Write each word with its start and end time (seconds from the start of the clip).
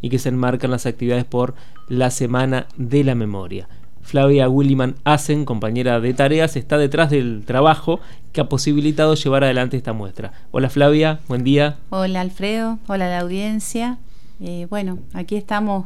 y 0.00 0.10
que 0.10 0.18
se 0.18 0.28
enmarcan 0.28 0.70
las 0.70 0.86
actividades 0.86 1.24
por 1.24 1.54
la 1.88 2.10
Semana 2.10 2.66
de 2.76 3.04
la 3.04 3.14
Memoria. 3.14 3.68
Flavia 4.02 4.48
Williman 4.48 4.96
Asen, 5.04 5.44
compañera 5.44 6.00
de 6.00 6.14
tareas, 6.14 6.56
está 6.56 6.78
detrás 6.78 7.10
del 7.10 7.44
trabajo 7.46 8.00
que 8.32 8.40
ha 8.40 8.48
posibilitado 8.48 9.14
llevar 9.14 9.44
adelante 9.44 9.76
esta 9.76 9.92
muestra. 9.92 10.32
Hola 10.50 10.70
Flavia, 10.70 11.20
buen 11.28 11.44
día. 11.44 11.76
Hola 11.90 12.20
Alfredo, 12.20 12.78
hola 12.86 13.08
la 13.08 13.20
audiencia. 13.20 13.98
Eh, 14.40 14.66
bueno, 14.70 14.98
aquí 15.12 15.36
estamos 15.36 15.84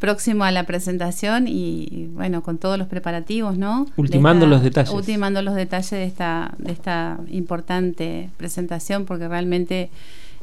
próximo 0.00 0.44
a 0.44 0.50
la 0.50 0.64
presentación 0.64 1.46
y 1.46 2.08
bueno, 2.14 2.42
con 2.42 2.56
todos 2.56 2.78
los 2.78 2.88
preparativos, 2.88 3.58
¿no? 3.58 3.86
Ultimando 3.96 4.46
los 4.46 4.62
detalles. 4.62 4.92
Ultimando 4.92 5.42
los 5.42 5.54
detalles 5.54 5.90
de 5.90 6.04
esta, 6.04 6.54
de 6.58 6.72
esta 6.72 7.20
importante 7.30 8.30
presentación 8.38 9.04
porque 9.04 9.28
realmente 9.28 9.90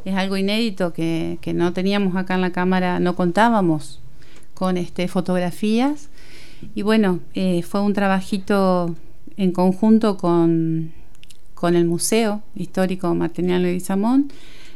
es 0.08 0.16
algo 0.16 0.38
inédito 0.38 0.94
que, 0.94 1.38
que 1.42 1.54
no 1.54 1.74
teníamos 1.74 2.16
acá 2.16 2.36
en 2.36 2.42
la 2.42 2.52
cámara, 2.52 3.00
no 3.00 3.16
contábamos 3.16 4.00
con 4.54 4.78
este, 4.78 5.08
fotografías 5.08 6.10
y 6.76 6.82
bueno, 6.82 7.20
eh, 7.34 7.62
fue 7.64 7.82
un 7.82 7.94
trabajito 7.94 8.96
en 9.36 9.52
conjunto 9.52 10.18
con, 10.18 10.94
con 11.54 11.76
el 11.76 11.86
Museo 11.86 12.42
Histórico 12.56 13.14
Martiniano 13.14 13.68
y 13.68 13.80
Samón. 13.80 14.32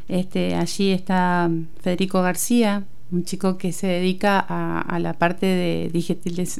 Este, 0.07 0.55
allí 0.55 0.91
está 0.91 1.49
Federico 1.81 2.21
García, 2.21 2.83
un 3.11 3.23
chico 3.23 3.57
que 3.57 3.71
se 3.71 3.87
dedica 3.87 4.39
a, 4.39 4.99
la 4.99 5.13
parte 5.13 5.45
de 5.45 5.89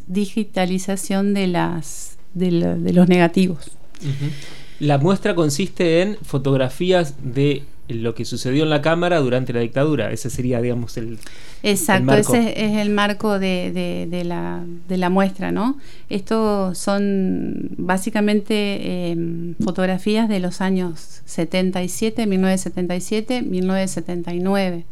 digitalización 0.07 1.33
de, 1.33 1.47
las, 1.47 2.17
de, 2.33 2.51
los 2.93 3.07
negativos. 3.09 3.71
La 4.79 4.97
muestra 4.97 5.35
consiste 5.35 6.01
en 6.01 6.17
fotografías 6.23 7.15
de 7.21 7.63
lo 7.87 8.15
que 8.15 8.25
sucedió 8.25 8.63
en 8.63 8.69
la 8.69 8.81
Cámara 8.81 9.19
durante 9.19 9.53
la 9.53 9.59
dictadura. 9.59 10.11
Ese 10.11 10.29
sería, 10.29 10.61
digamos, 10.61 10.97
el. 10.97 11.19
Exacto, 11.63 12.13
ese 12.13 12.65
es 12.65 12.77
el 12.77 12.89
marco 12.89 13.39
de, 13.39 14.07
la, 14.25 14.63
de, 14.87 14.97
la, 14.97 15.09
muestra, 15.09 15.51
¿no? 15.51 15.77
Esto 16.09 16.73
son 16.73 17.69
básicamente 17.77 19.11
em, 19.11 19.55
fotografías 19.63 20.27
de 20.29 20.39
los 20.39 20.61
años 20.61 21.21
77, 21.25 22.25
1977, 22.25 23.41
1979. 23.43 24.85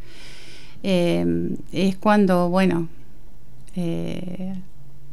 es 0.84 1.95
cuando, 1.98 2.50
bueno, 2.50 2.88
eh, 3.76 4.56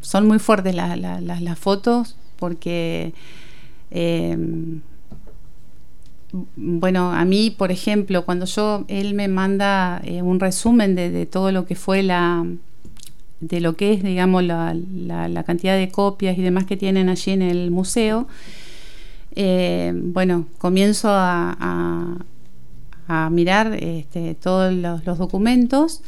son 0.00 0.26
muy 0.26 0.38
fuertes 0.38 0.74
las 0.74 1.58
fotos 1.58 2.16
porque. 2.36 3.12
Bueno, 6.56 7.12
a 7.12 7.24
mí, 7.24 7.50
por 7.50 7.70
ejemplo, 7.70 8.24
cuando 8.24 8.46
yo, 8.46 8.84
él 8.88 9.14
me 9.14 9.28
manda 9.28 10.00
eh, 10.04 10.22
un 10.22 10.40
resumen 10.40 10.94
de, 10.94 11.26
todo 11.26 11.52
lo 11.52 11.66
que 11.66 11.74
fue 11.74 12.02
la, 12.02 12.44
de 13.40 13.60
lo 13.60 13.76
que 13.76 13.94
es, 13.94 14.02
digamos, 14.02 14.42
la, 14.44 15.44
cantidad 15.46 15.76
de 15.76 15.88
copias 15.88 16.36
y 16.38 16.42
demás 16.42 16.66
que 16.66 16.76
tienen 16.76 17.08
allí 17.08 17.32
en 17.32 17.42
el 17.42 17.70
museo, 17.70 18.26
eh, 19.34 19.92
bueno, 19.94 20.46
comienzo 20.58 21.08
a, 21.10 22.18
mirar 23.30 23.74
este, 23.80 24.34
todos 24.34 24.72
los, 24.72 25.04
documentos 25.04 26.02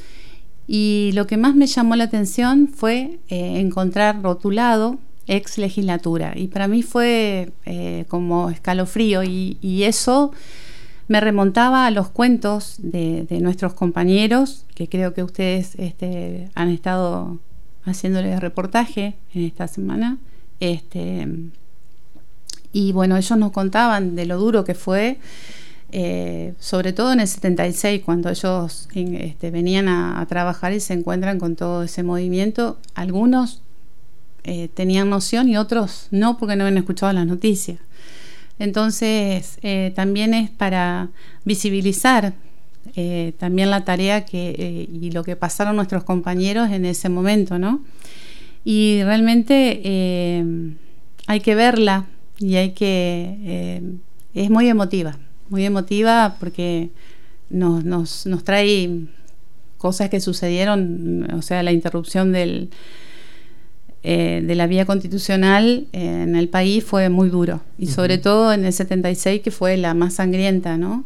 y 0.66 1.12
lo 1.14 1.28
que 1.28 1.36
más 1.36 1.54
me 1.54 1.66
llamó 1.66 1.94
la 1.94 2.04
atención 2.04 2.68
fue 2.68 3.20
eh, 3.28 3.60
encontrar 3.60 4.20
rotulado 4.20 4.98
ex 5.28 5.58
legislatura. 5.58 6.32
Y 6.34 6.48
para 6.48 6.66
mí 6.66 6.82
fue 6.82 7.52
eh, 7.66 8.04
como 8.08 8.50
escalofrío 8.50 9.22
y, 9.22 9.56
eso 9.84 10.32
me 11.06 11.20
remontaba 11.20 11.86
a 11.86 11.90
los 11.90 12.08
cuentos 12.08 12.76
de, 12.78 13.26
nuestros 13.40 13.74
compañeros, 13.74 14.66
que 14.74 14.88
creo 14.88 15.14
que 15.14 15.22
ustedes 15.22 15.74
este, 15.76 16.50
han 16.54 16.68
estado 16.70 17.38
haciéndole 17.84 18.38
reportaje 18.40 19.14
en 19.34 19.44
esta 19.44 19.68
semana. 19.68 20.18
Este, 20.60 21.26
y 22.72 22.92
bueno, 22.92 23.16
ellos 23.16 23.38
nos 23.38 23.52
contaban 23.52 24.16
de 24.16 24.26
lo 24.26 24.38
duro 24.38 24.64
que 24.64 24.74
fue, 24.74 25.18
eh, 25.90 26.54
sobre 26.58 26.92
todo 26.92 27.12
en 27.12 27.20
el 27.20 27.28
76, 27.28 28.02
cuando 28.04 28.28
ellos 28.28 28.88
este, 28.92 29.50
venían 29.50 29.88
a, 29.88 30.24
trabajar 30.28 30.72
y 30.72 30.80
se 30.80 30.92
encuentran 30.92 31.38
con 31.38 31.56
todo 31.56 31.84
ese 31.84 32.02
movimiento. 32.02 32.78
Algunos 32.94 33.62
eh, 34.44 34.68
tenían 34.72 35.10
noción 35.10 35.48
y 35.48 35.56
otros 35.56 36.08
no 36.10 36.38
porque 36.38 36.56
no 36.56 36.64
habían 36.64 36.78
escuchado 36.78 37.12
las 37.12 37.26
noticias. 37.26 37.78
Entonces, 38.58 39.58
eh, 39.62 39.92
también 39.94 40.34
es 40.34 40.50
para 40.50 41.10
visibilizar 41.44 42.34
eh, 42.96 43.34
también 43.38 43.70
la 43.70 43.84
tarea 43.84 44.24
que, 44.24 44.88
y 44.90 45.10
lo 45.10 45.22
que 45.22 45.36
pasaron 45.36 45.76
nuestros 45.76 46.04
compañeros 46.04 46.70
en 46.70 46.84
ese 46.84 47.08
momento, 47.08 47.58
¿no? 47.58 47.84
Y 48.64 49.02
realmente 49.04 50.42
hay 51.26 51.40
que 51.40 51.54
verla 51.54 52.06
y 52.38 52.56
hay 52.56 52.72
que... 52.72 53.82
es 54.34 54.50
muy 54.50 54.68
emotiva, 54.68 55.16
muy 55.48 55.64
emotiva 55.64 56.36
porque 56.40 56.90
nos, 57.50 57.84
nos, 57.84 58.26
nos 58.26 58.44
trae 58.44 59.06
cosas 59.78 60.10
que 60.10 60.20
sucedieron, 60.20 61.30
o 61.32 61.40
sea, 61.40 61.62
la 61.62 61.72
interrupción 61.72 62.32
del, 62.32 62.70
eh, 64.02 64.42
de 64.44 64.54
la 64.54 64.66
vía 64.66 64.86
constitucional 64.86 65.86
en 65.92 66.36
el 66.36 66.48
país 66.48 66.84
fue 66.84 67.08
muy 67.08 67.28
duro. 67.28 67.60
Y 67.78 67.88
sobre 67.88 68.18
todo 68.18 68.52
en 68.52 68.64
el 68.64 68.72
76, 68.72 69.42
que 69.42 69.50
fue 69.50 69.76
la 69.76 69.94
más 69.94 70.14
sangrienta, 70.14 70.76
¿no? 70.76 71.04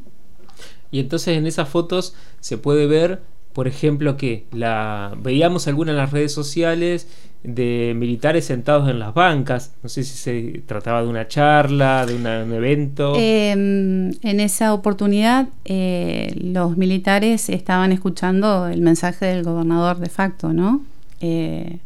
Y 0.91 1.01
entonces 1.01 1.39
en 1.39 1.47
esas 1.47 1.69
fotos 1.69 2.15
se 2.41 2.59
puede 2.59 2.87
ver, 2.87 3.23
por 3.55 3.67
ejemplo, 3.67 4.17
que 4.17 4.45
la 4.53 5.17
veíamos 5.23 5.67
algunas 5.67 5.93
en 5.93 5.97
las 5.97 6.11
redes 6.13 6.33
sociales 6.33 7.09
de 7.43 7.95
militares 7.97 8.45
sentados 8.45 8.89
en 8.89 8.99
las 8.99 9.15
bancas. 9.15 9.73
No 9.83 9.89
sé 9.89 10.05
si 10.05 10.17
se 10.17 10.63
trataba 10.67 11.03
de 11.03 11.09
una 11.09 11.27
charla, 11.27 12.07
de 12.07 12.15
un 12.15 12.27
evento. 12.27 13.15
Em, 13.17 14.13
en 14.23 14.41
esa 14.41 14.75
oportunidad, 14.75 15.49
eh, 15.65 16.35
los 16.41 16.77
militares 16.77 17.49
estaban 17.49 17.91
escuchando 17.91 18.69
el 18.69 18.81
mensaje 18.81 19.27
del 19.27 19.43
gobernador 19.45 19.99
de 19.99 20.09
facto, 20.09 20.53
¿no? 20.53 20.83
Eh, 21.21 21.79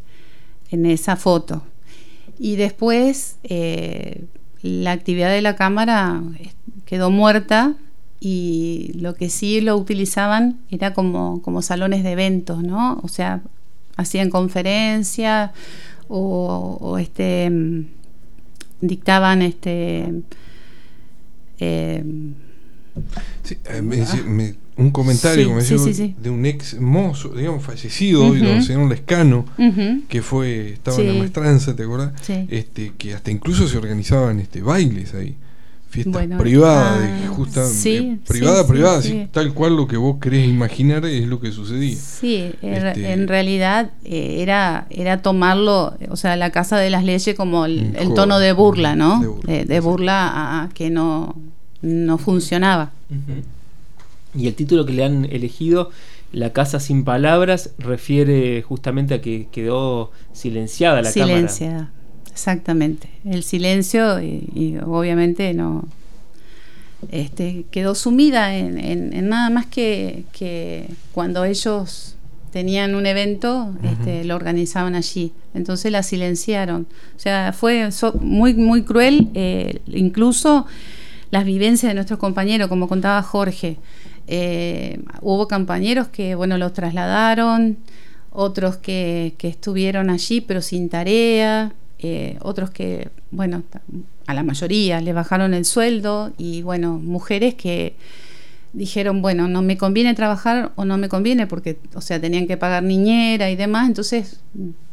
en 0.71 0.85
esa 0.85 1.15
foto. 1.15 1.63
Y 2.39 2.55
después 2.55 3.37
eh, 3.43 4.25
la 4.61 4.91
actividad 4.91 5.29
de 5.29 5.41
la 5.41 5.55
cámara 5.55 6.21
quedó 6.85 7.09
muerta 7.09 7.75
y 8.19 8.91
lo 8.95 9.15
que 9.15 9.29
sí 9.29 9.61
lo 9.61 9.77
utilizaban 9.77 10.59
era 10.69 10.93
como, 10.93 11.41
como 11.41 11.61
salones 11.61 12.03
de 12.03 12.11
eventos, 12.11 12.63
¿no? 12.63 12.99
O 13.03 13.07
sea, 13.07 13.41
hacían 13.95 14.29
conferencias 14.29 15.51
o, 16.07 16.97
este 16.99 17.51
dictaban 18.79 19.41
este 19.41 20.13
eh, 21.59 22.03
eh, 23.65 24.53
un 24.77 24.91
comentario 24.91 25.55
de 25.57 26.29
un 26.29 26.45
ex 26.45 26.79
mozo, 26.79 27.29
digamos, 27.29 27.63
fallecido, 27.63 28.33
el 28.33 28.63
señor 28.63 28.89
Lescano, 28.89 29.45
que 30.07 30.21
fue, 30.21 30.73
estaba 30.73 30.97
en 30.97 31.07
la 31.07 31.13
maestranza, 31.13 31.75
¿te 31.75 31.83
acuerdas? 31.83 32.13
Este, 32.49 32.93
que 32.97 33.13
hasta 33.13 33.31
incluso 33.31 33.67
se 33.67 33.77
organizaban 33.77 34.39
este 34.39 34.61
bailes 34.61 35.13
ahí. 35.13 35.35
Fiestas 35.89 36.27
privadas, 36.37 36.99
ah, 37.01 37.27
justa, 37.29 37.63
eh, 37.85 38.17
privada, 38.27 38.67
privada, 38.67 39.01
tal 39.31 39.53
cual 39.53 39.77
lo 39.77 39.87
que 39.87 39.95
vos 39.95 40.17
querés 40.19 40.45
imaginar 40.45 41.05
es 41.05 41.25
lo 41.27 41.39
que 41.39 41.53
sucedía. 41.53 41.95
Sí, 41.95 42.51
este, 42.61 43.13
en 43.13 43.25
realidad 43.29 43.91
eh, 44.03 44.41
era, 44.41 44.85
era 44.89 45.21
tomarlo, 45.21 45.95
o 46.09 46.17
sea, 46.17 46.35
la 46.35 46.51
casa 46.51 46.77
de 46.77 46.89
las 46.89 47.05
leyes 47.05 47.35
como 47.37 47.65
el, 47.65 47.95
tono 48.15 48.37
de 48.37 48.51
burla, 48.51 48.97
¿no? 48.97 49.39
De 49.45 49.79
burla, 49.79 50.63
a, 50.63 50.69
que 50.73 50.89
no, 50.89 51.37
no 51.81 52.17
funcionaba. 52.17 52.91
Y 54.37 54.47
el 54.47 54.55
título 54.55 54.85
que 54.85 54.93
le 54.93 55.03
han 55.03 55.25
elegido, 55.25 55.91
La 56.31 56.53
Casa 56.53 56.79
sin 56.79 57.03
Palabras, 57.03 57.71
refiere 57.77 58.61
justamente 58.61 59.15
a 59.15 59.21
que 59.21 59.47
quedó 59.51 60.11
silenciada 60.33 61.01
la 61.01 61.11
silenciada, 61.11 61.91
exactamente. 62.31 63.09
El 63.25 63.43
silencio 63.43 64.21
y, 64.21 64.77
obviamente 64.85 65.53
no... 65.53 65.85
Este, 67.11 67.65
quedó 67.69 67.93
sumida 67.93 68.57
en, 68.57 69.29
nada 69.29 69.51
más 69.51 69.67
que, 69.67 70.23
que, 70.31 70.89
cuando 71.13 71.45
ellos 71.45 72.17
tenían 72.51 72.95
un 72.95 73.05
evento, 73.05 73.71
este, 73.83 74.23
lo 74.23 74.35
organizaban 74.35 74.95
allí. 74.95 75.31
Entonces 75.53 75.91
la 75.91 76.01
silenciaron. 76.01 76.87
O 77.15 77.19
sea, 77.19 77.53
fue 77.53 77.89
muy, 78.19 78.55
muy 78.55 78.83
cruel, 78.83 79.29
eh, 79.35 79.79
incluso 79.87 80.65
las 81.29 81.45
vivencias 81.45 81.91
de 81.91 81.93
nuestros 81.93 82.19
compañeros, 82.19 82.67
como 82.67 82.87
contaba 82.87 83.21
Jorge. 83.21 83.77
Eh, 84.27 84.99
hubo 85.21 85.47
compañeros 85.47 86.09
que, 86.09 86.35
bueno, 86.35 86.57
los 86.57 86.73
trasladaron, 86.73 87.77
otros 88.31 88.77
que, 88.77 89.33
estuvieron 89.39 90.09
allí 90.09 90.41
pero 90.41 90.61
sin 90.61 90.89
tarea, 90.89 91.73
eh, 91.99 92.37
otros 92.41 92.69
que, 92.69 93.09
bueno, 93.31 93.63
a 94.27 94.33
la 94.33 94.43
mayoría 94.43 95.01
le 95.01 95.13
bajaron 95.13 95.53
el 95.53 95.65
sueldo 95.65 96.33
y, 96.37 96.61
bueno, 96.61 96.99
mujeres 96.99 97.55
que 97.55 97.95
dijeron, 98.73 99.21
bueno, 99.21 99.47
no 99.47 99.61
me 99.61 99.77
conviene 99.77 100.13
trabajar 100.13 100.71
o 100.75 100.85
no 100.85 100.97
me 100.97 101.09
conviene 101.09 101.47
porque, 101.47 101.79
o 101.95 102.01
sea, 102.01 102.19
tenían 102.19 102.47
que 102.47 102.57
pagar 102.57 102.83
niñera 102.83 103.49
y 103.49 103.55
demás, 103.55 103.87
entonces 103.87 104.41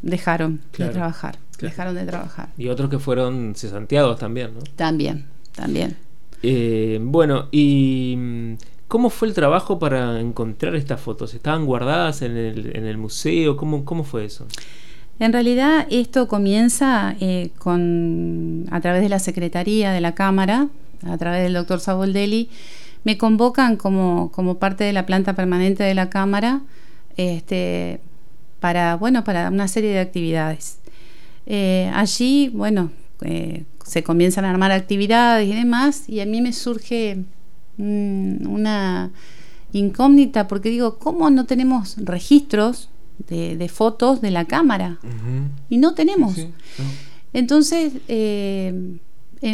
dejaron 0.01 0.61
de 0.77 0.89
trabajar, 0.89 1.37
dejaron 1.59 1.95
de 1.95 2.05
trabajar. 2.05 2.49
Y 2.57 2.69
otros 2.69 2.89
que 2.89 2.99
fueron 2.99 3.53
cesanteados 3.55 4.17
también, 4.17 4.55
¿no? 4.55 4.61
También, 4.75 5.25
también. 5.53 5.97
Eh, 6.41 6.99
bueno, 7.01 7.47
y 7.51 8.17
¿cómo 8.95 9.09
fue 9.09 9.27
el 9.27 9.33
trabajo 9.33 9.77
para 9.77 10.21
encontrar 10.21 10.73
estas 10.73 11.01
fotos? 11.01 11.33
¿Estaban 11.33 11.65
guardadas 11.65 12.21
en 12.21 12.37
el, 12.37 12.97
museo? 12.97 13.57
¿Cómo, 13.57 13.83
¿Cómo 13.83 14.05
fue 14.05 14.23
eso? 14.23 14.47
En 15.19 15.33
realidad 15.33 15.85
esto 15.89 16.29
comienza 16.29 17.13
eh, 17.19 17.49
con, 17.57 18.65
a 18.71 18.79
través 18.79 19.01
de 19.01 19.09
la 19.09 19.19
Secretaría 19.19 19.91
de 19.91 19.99
la 19.99 20.15
Cámara, 20.15 20.69
a 21.05 21.17
través 21.17 21.43
del 21.43 21.55
doctor 21.55 21.81
Saboldelli, 21.81 22.49
me 23.03 23.17
convocan 23.17 23.75
como, 23.75 24.31
como 24.31 24.59
parte 24.59 24.85
de 24.85 24.93
la 24.93 25.05
planta 25.05 25.33
permanente 25.33 25.83
de 25.83 25.93
la 25.93 26.09
Cámara 26.09 26.61
este, 27.17 27.99
para, 28.61 28.95
bueno, 28.95 29.25
para 29.25 29.49
una 29.49 29.67
serie 29.67 29.89
de 29.89 29.99
actividades. 29.99 30.79
Eh, 31.47 31.91
allí, 31.93 32.47
bueno, 32.47 32.91
eh, 33.23 33.65
se 33.83 34.03
comienzan 34.03 34.45
a 34.45 34.51
armar 34.51 34.71
actividades 34.71 35.49
y 35.49 35.53
demás, 35.53 36.07
y 36.07 36.21
a 36.21 36.25
mí 36.25 36.39
me 36.39 36.53
surge 36.53 37.25
una 37.77 39.11
incógnita 39.73 40.47
porque 40.47 40.69
digo, 40.69 40.97
¿cómo 40.97 41.29
no 41.29 41.45
tenemos 41.45 41.95
registros 41.97 42.89
de, 43.27 43.69
fotos 43.73 44.21
de 44.21 44.31
la 44.31 44.45
cámara? 44.45 44.99
Y 45.69 45.77
no 45.77 45.93
tenemos. 45.93 46.35
Entonces, 47.33 47.93
eh, 48.07 48.97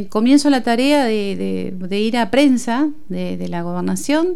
comienzo 0.09 0.50
la 0.50 0.63
tarea 0.63 1.06
de, 1.06 2.00
ir 2.00 2.18
a 2.18 2.31
prensa 2.31 2.89
de, 3.09 3.47
la 3.47 3.62
gobernación 3.63 4.35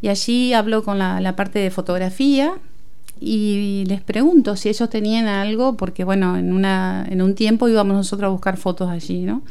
y 0.00 0.08
allí 0.08 0.52
hablo 0.52 0.84
con 0.84 0.98
la, 0.98 1.36
parte 1.36 1.58
de 1.58 1.70
fotografía 1.70 2.54
y 3.20 3.84
les 3.86 4.00
pregunto 4.00 4.56
si 4.56 4.68
ellos 4.68 4.90
tenían 4.90 5.26
algo, 5.26 5.76
porque 5.76 6.04
bueno, 6.04 6.36
en, 6.36 6.52
una, 6.52 7.06
en 7.08 7.22
un 7.22 7.34
tiempo 7.34 7.68
íbamos 7.68 7.96
nosotros 7.96 8.28
a 8.28 8.30
buscar 8.30 8.56
fotos 8.56 8.90
allí, 8.90 9.22
¿no? 9.22 9.42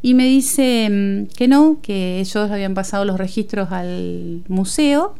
Y 0.00 0.14
me 0.14 0.24
dice 0.24 0.88
mm, 0.90 1.34
que 1.36 1.48
no, 1.48 1.78
que 1.82 2.20
ellos 2.20 2.50
habían 2.50 2.74
pasado 2.74 3.04
los 3.04 3.18
registros 3.18 3.72
al 3.72 4.42
museo 4.48 5.14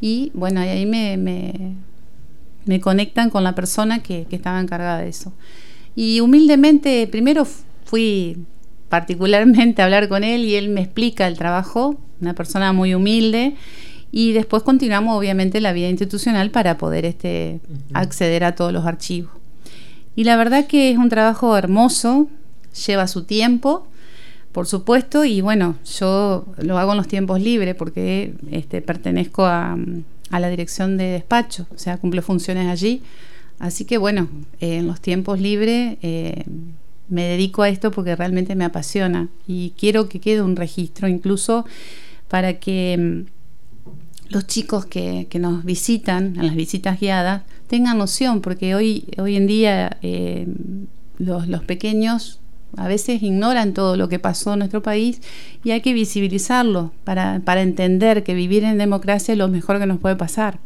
y 0.00 0.30
bueno, 0.34 0.60
ahí 0.60 0.86
me, 0.86 1.16
me, 1.16 2.80
conectan 2.80 3.30
con 3.30 3.44
la 3.44 3.54
persona 3.54 4.02
que, 4.02 4.26
que 4.28 4.36
estaba 4.36 4.60
encargada 4.60 5.00
de 5.00 5.08
eso. 5.08 5.32
Y 5.94 6.20
humildemente, 6.20 7.06
primero 7.06 7.46
fui 7.84 8.36
particularmente 8.88 9.82
hablar 9.82 10.08
con 10.08 10.24
él 10.24 10.44
y 10.44 10.56
él 10.56 10.68
me 10.68 10.82
explica 10.82 11.26
el 11.26 11.38
trabajo, 11.38 11.96
una 12.20 12.34
persona 12.34 12.72
muy 12.72 12.94
humilde, 12.94 13.54
y 14.12 14.32
después 14.32 14.62
continuamos 14.62 15.18
obviamente 15.18 15.60
la 15.60 15.72
vida 15.72 15.88
institucional 15.88 16.50
para 16.50 16.78
poder 16.78 17.04
este, 17.04 17.60
acceder 17.92 18.44
a 18.44 18.54
todos 18.54 18.72
los 18.72 18.86
archivos. 18.86 19.32
Y 20.14 20.24
la 20.24 20.36
verdad 20.36 20.66
que 20.66 20.90
es 20.90 20.96
un 20.96 21.08
trabajo 21.08 21.56
hermoso, 21.56 22.28
lleva 22.86 23.08
su 23.08 23.24
tiempo, 23.24 23.86
por 24.56 24.66
supuesto, 24.66 25.26
y 25.26 25.42
bueno, 25.42 25.76
yo 25.98 26.46
lo 26.56 26.78
hago 26.78 26.92
en 26.92 26.96
los 26.96 27.08
tiempos 27.08 27.42
libres 27.42 27.74
porque 27.74 28.32
este, 28.50 28.80
pertenezco 28.80 29.44
a, 29.44 29.76
la 30.30 30.48
dirección 30.48 30.96
de 30.96 31.04
despacho, 31.04 31.66
o 31.74 31.76
sea, 31.76 31.98
cumplo 31.98 32.22
funciones 32.22 32.66
allí. 32.66 33.02
Así 33.58 33.84
que 33.84 33.98
bueno, 33.98 34.30
en 34.60 34.86
los 34.86 35.02
tiempos 35.02 35.40
libres 35.40 35.98
eh, 36.00 36.44
me 37.10 37.24
dedico 37.24 37.64
a 37.64 37.68
esto 37.68 37.90
porque 37.90 38.16
realmente 38.16 38.54
me 38.54 38.64
apasiona 38.64 39.28
y 39.46 39.74
quiero 39.76 40.08
que 40.08 40.20
quede 40.20 40.40
un 40.40 40.56
registro 40.56 41.06
incluso 41.06 41.66
para 42.28 42.58
que 42.58 42.96
mm, 42.96 44.32
los 44.32 44.46
chicos 44.46 44.86
que, 44.86 45.28
nos 45.38 45.66
visitan, 45.66 46.34
en 46.34 46.46
las 46.46 46.56
visitas 46.56 46.98
guiadas, 46.98 47.42
tengan 47.66 47.98
noción, 47.98 48.40
porque 48.40 48.74
hoy, 48.74 49.04
hoy 49.18 49.36
en 49.36 49.46
día 49.48 49.98
eh, 50.00 50.46
los, 51.18 51.46
los 51.46 51.62
pequeños 51.62 52.40
a 52.76 52.88
veces 52.88 53.22
ignoran 53.22 53.74
todo 53.74 53.96
lo 53.96 54.08
que 54.08 54.18
pasó 54.18 54.52
en 54.52 54.60
nuestro 54.60 54.82
país 54.82 55.20
y 55.64 55.70
hay 55.70 55.80
que 55.80 55.92
visibilizarlo 55.92 56.92
para, 57.04 57.40
para 57.44 57.62
entender 57.62 58.22
que 58.22 58.34
vivir 58.34 58.64
en 58.64 58.78
democracia 58.78 59.32
es 59.32 59.38
lo 59.38 59.48
mejor 59.48 59.78
que 59.78 59.86
nos 59.86 59.98
puede 59.98 60.16
pasar. 60.16 60.58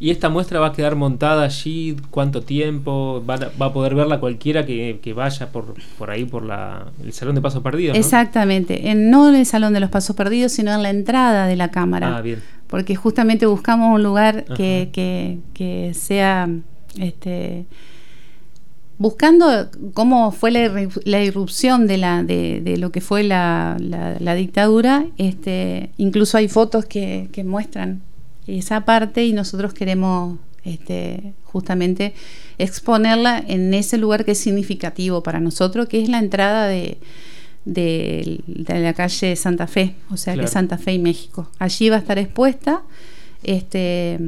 ¿Y 0.00 0.10
esta 0.10 0.30
muestra 0.30 0.58
va 0.60 0.68
a 0.68 0.72
quedar 0.72 0.96
montada 0.96 1.44
allí? 1.44 1.94
¿Cuánto 2.10 2.40
tiempo? 2.40 3.22
¿Va 3.28 3.34
a, 3.34 3.72
poder 3.72 3.94
verla 3.94 4.18
cualquiera 4.18 4.64
que, 4.64 5.12
vaya 5.14 5.52
por, 5.52 5.74
por 5.98 6.10
ahí, 6.10 6.24
por 6.24 6.42
la, 6.42 6.86
el 7.04 7.12
Salón 7.12 7.34
de 7.34 7.42
Pasos 7.42 7.62
Perdidos? 7.62 7.98
Exactamente. 7.98 8.88
En, 8.90 9.10
no 9.10 9.28
en 9.28 9.36
el 9.36 9.44
Salón 9.44 9.74
de 9.74 9.80
los 9.80 9.90
Pasos 9.90 10.16
Perdidos, 10.16 10.52
sino 10.52 10.72
en 10.72 10.82
la 10.82 10.88
entrada 10.88 11.46
de 11.46 11.54
la 11.56 11.70
Cámara. 11.70 12.16
Ah, 12.16 12.22
bien. 12.22 12.42
Porque 12.66 12.96
justamente 12.96 13.44
buscamos 13.44 13.94
un 13.94 14.02
lugar 14.02 14.44
que, 14.56 14.88
que, 15.52 15.92
sea... 15.92 16.48
Este, 16.98 17.66
buscando 19.00 19.70
cómo 19.94 20.30
fue 20.30 20.50
la, 20.50 21.24
irrupción 21.24 21.86
de, 21.86 21.96
la, 21.96 22.22
de, 22.22 22.60
de, 22.60 22.76
lo 22.76 22.92
que 22.92 23.00
fue 23.00 23.22
la, 23.22 23.78
la, 23.80 24.34
dictadura, 24.34 25.06
este, 25.16 25.90
incluso 25.96 26.36
hay 26.36 26.48
fotos 26.48 26.84
que, 26.84 27.30
que 27.32 27.42
muestran 27.42 28.02
esa 28.46 28.84
parte 28.84 29.24
y 29.24 29.32
nosotros 29.32 29.72
queremos 29.72 30.38
este, 30.64 31.32
justamente 31.44 32.12
exponerla 32.58 33.42
en 33.48 33.72
ese 33.72 33.96
lugar 33.96 34.26
que 34.26 34.32
es 34.32 34.38
significativo 34.38 35.22
para 35.22 35.40
nosotros, 35.40 35.88
que 35.88 36.02
es 36.02 36.10
la 36.10 36.18
entrada 36.18 36.66
de, 36.66 36.98
de, 37.64 38.42
la 38.68 38.92
calle 38.92 39.34
Santa 39.34 39.66
Fe, 39.66 39.94
o 40.10 40.18
sea 40.18 40.36
que 40.36 40.46
Santa 40.46 40.76
Fe 40.76 40.92
y 40.92 40.98
México. 40.98 41.50
Allí 41.58 41.88
va 41.88 41.96
a 41.96 42.00
estar 42.00 42.18
expuesta. 42.18 42.82
Este, 43.42 44.18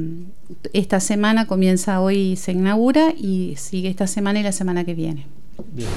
esta 0.73 0.99
semana 0.99 1.45
comienza 1.47 2.01
hoy, 2.01 2.35
se 2.35 2.51
inaugura 2.51 3.13
y 3.17 3.55
sigue 3.57 3.89
esta 3.89 4.07
semana 4.07 4.39
y 4.39 4.43
la 4.43 4.51
semana 4.51 4.83
que 4.83 4.93
viene. 4.93 5.27
Bien. 5.71 5.89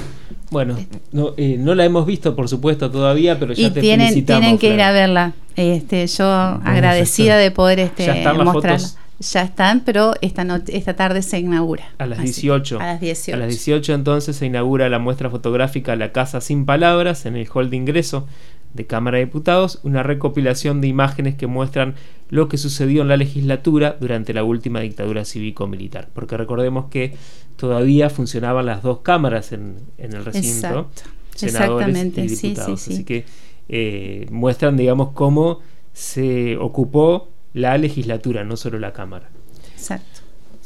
Bueno, 0.49 0.77
no, 1.11 1.33
eh, 1.35 1.57
no 1.59 1.75
la 1.75 1.83
hemos 1.83 2.05
visto, 2.05 2.35
por 2.35 2.47
supuesto, 2.47 2.89
todavía, 2.89 3.37
pero 3.37 3.53
ya 3.53 3.67
y 3.67 3.71
tienen, 3.71 4.25
tienen 4.25 4.57
que 4.57 4.73
ir 4.73 4.81
a 4.81 4.91
verla. 4.91 5.33
Este, 5.55 6.05
yo 6.07 6.25
agradecida 6.25 7.37
de 7.37 7.51
poder 7.51 7.79
este, 7.79 8.05
¿Ya 8.05 8.33
mostrarla. 8.33 8.87
Ya 9.19 9.41
están, 9.41 9.79
pero 9.79 10.13
esta, 10.21 10.45
esta 10.67 10.95
tarde 10.95 11.23
se 11.23 11.39
inaugura. 11.39 11.85
A 11.97 12.05
las 12.05 12.21
18. 12.21 12.79
a 12.79 12.85
las 12.85 13.01
18. 13.01 13.35
A 13.35 13.39
las 13.39 13.49
18 13.49 13.93
entonces 13.95 14.35
se 14.35 14.45
inaugura 14.45 14.89
la 14.89 14.99
muestra 14.99 15.31
fotográfica 15.31 15.95
La 15.95 16.11
Casa 16.11 16.39
Sin 16.39 16.67
Palabras 16.67 17.25
en 17.25 17.35
el 17.35 17.47
hall 17.51 17.71
de 17.71 17.77
ingreso 17.77 18.27
de 18.73 18.85
Cámara 18.85 19.17
de 19.17 19.25
Diputados, 19.25 19.79
una 19.83 20.03
recopilación 20.03 20.81
de 20.81 20.87
imágenes 20.87 21.35
que 21.35 21.47
muestran 21.47 21.95
lo 22.29 22.47
que 22.49 22.57
sucedió 22.57 23.01
en 23.01 23.07
la 23.07 23.17
legislatura 23.17 23.97
durante 23.99 24.33
la 24.33 24.43
última 24.43 24.81
dictadura 24.81 25.25
cívico-militar. 25.25 26.09
Porque 26.13 26.37
recordemos 26.37 26.85
que 26.89 27.15
todavía 27.55 28.09
funcionaban 28.09 28.65
las 28.65 28.83
dos 28.83 28.99
cámaras 28.99 29.51
en, 29.51 29.77
el 29.97 30.23
recinto, 30.25 30.89
senadores 31.35 31.97
y 31.97 32.27
diputados. 32.27 32.87
Así 32.87 33.03
que 33.03 33.25
eh, 33.69 34.27
muestran, 34.31 34.77
digamos, 34.77 35.11
cómo 35.13 35.59
se 35.93 36.57
ocupó 36.57 37.29
la 37.53 37.77
legislatura, 37.77 38.43
no 38.43 38.57
solo 38.57 38.77
la 38.79 38.93
Cámara. 38.93 39.29
Exacto. 39.73 40.16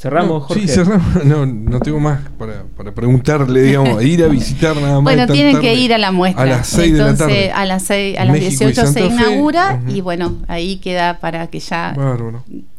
Cerramos, 0.01 0.46
Jorge. 0.46 0.67
Sí, 0.67 0.67
cerramos. 0.67 1.25
No, 1.25 1.46
no 1.46 1.79
tengo 1.79 2.00
más 2.00 2.22
para, 2.39 2.63
para 2.75 2.91
preguntarle, 2.91 3.62
digamos, 3.62 4.03
ir 4.03 4.24
a 4.24 4.27
visitar 4.27 4.75
nada 4.75 4.96
más. 4.96 5.03
Bueno, 5.03 5.31
tienen 5.31 5.62
que 5.62 5.75
ir 5.75 5.93
a 5.93 6.00
la 6.00 6.12
muestra. 6.12 6.41
A 6.41 6.46
las 6.48 6.67
6 6.70 6.93
de 6.93 7.00
la 7.00 7.15
tarde. 7.15 7.51
A 7.51 7.65
las, 7.67 7.84
6, 7.84 8.17
a 8.17 8.25
las 8.25 8.39
18 8.39 8.88
se 8.88 9.05
inaugura 9.05 9.79
y 9.88 10.01
bueno, 10.01 10.38
ahí 10.48 10.77
queda 10.77 11.20
para 11.20 11.46
que 11.48 11.60
ya 11.60 11.96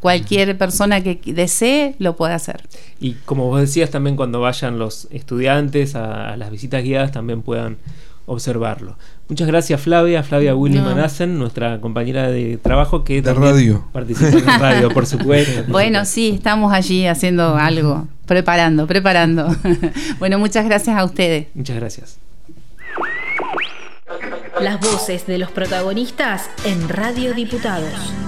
cualquier 0.01 0.59
persona 0.59 1.01
que 1.01 1.21
desee 1.27 1.95
lo 2.01 2.17
pueda 2.17 2.35
hacer. 2.35 2.63
Y 2.99 3.13
como 3.25 3.47
vos 3.47 3.61
decías, 3.61 3.91
también 3.91 4.17
cuando 4.17 4.41
vayan 4.41 4.81
los 4.81 5.07
estudiantes 5.13 5.95
a 5.95 6.37
las 6.37 6.51
visitas 6.51 6.83
guiadas 6.83 7.13
también 7.13 7.43
puedan 7.43 7.77
observarlo. 8.27 8.97
Muchas 9.29 9.47
gracias 9.47 9.81
Flavia, 9.81 10.23
Flavia 10.23 10.55
Willy 10.55 10.81
Manassen, 10.81 11.39
nuestra 11.39 11.81
compañera 11.81 12.31
de 12.31 12.59
trabajo 12.59 13.05
que 13.05 13.23
de 13.23 13.35
radio. 13.35 13.85
participa 13.93 14.39
en 14.39 14.61
radio, 14.61 14.91
por 14.91 15.07
supuesto. 15.07 15.65
bueno, 15.69 16.05
sí, 16.05 16.33
estamos 16.35 16.73
allí 16.73 17.07
haciendo 17.07 17.57
algo, 17.57 18.07
preparando, 18.27 18.87
preparando. 18.87 19.49
bueno, 20.19 20.39
muchas 20.39 20.65
gracias 20.65 20.97
a 20.97 21.05
ustedes. 21.05 21.47
Muchas 21.55 21.77
gracias. 21.77 22.19
Las 24.61 24.79
voces 24.81 25.27
de 25.27 25.39
los 25.39 25.51
protagonistas 25.51 26.49
en 26.65 26.89
Radio 26.89 27.35
Diputados. 27.35 28.22